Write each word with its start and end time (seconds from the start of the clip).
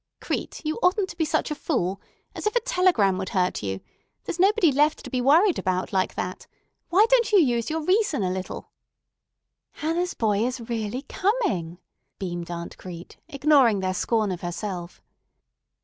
"Crete, 0.19 0.65
you 0.65 0.79
oughtn't 0.81 1.09
to 1.09 1.15
be 1.15 1.25
such 1.25 1.51
a 1.51 1.53
fool. 1.53 2.01
As 2.33 2.47
if 2.47 2.55
a 2.55 2.59
telegram 2.61 3.19
would 3.19 3.29
hurt 3.37 3.61
you! 3.61 3.81
There's 4.23 4.39
nobody 4.39 4.71
left 4.71 5.03
to 5.03 5.11
be 5.11 5.21
worried 5.21 5.59
about 5.59 5.93
like 5.93 6.15
that. 6.15 6.47
Why 6.89 7.05
don't 7.07 7.31
you 7.31 7.37
use 7.37 7.69
your 7.69 7.83
reason 7.85 8.23
a 8.23 8.31
little?" 8.31 8.71
"Hannah's 9.73 10.15
boy 10.15 10.43
is 10.43 10.59
really 10.59 11.03
coming!" 11.03 11.77
beamed 12.17 12.49
Aunt 12.49 12.79
Crete, 12.79 13.17
ignoring 13.29 13.79
their 13.81 13.93
scorn 13.93 14.31
of 14.31 14.41
herself. 14.41 15.03